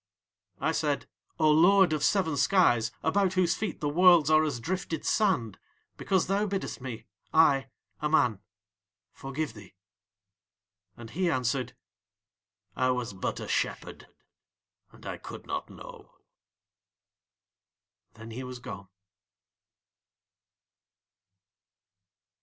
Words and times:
"'"I 0.59 0.71
said: 0.71 1.07
'O 1.39 1.51
Lord 1.51 1.93
of 1.93 2.03
seven 2.03 2.35
skies, 2.35 2.91
about 3.03 3.33
whose 3.33 3.53
feet 3.53 3.81
the 3.81 3.87
Worlds 3.87 4.31
are 4.31 4.43
as 4.43 4.59
drifted 4.59 5.05
sand, 5.05 5.59
because 5.95 6.25
thou 6.25 6.47
biddest 6.47 6.81
me, 6.81 7.05
I, 7.31 7.69
a 8.01 8.09
man, 8.09 8.41
forgive 9.13 9.53
thee.' 9.53 9.75
"And 10.97 11.11
he 11.11 11.29
answered: 11.29 11.75
'I 12.75 12.89
was 12.89 13.13
but 13.13 13.39
a 13.39 13.47
shepherd, 13.47 14.07
and 14.91 15.05
I 15.05 15.19
could 15.19 15.45
not 15.45 15.69
know.' 15.69 16.09
Then 18.15 18.31
he 18.31 18.43
was 18.43 18.57
gone." 18.57 18.87